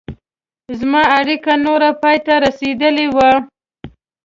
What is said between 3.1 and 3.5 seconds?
وه.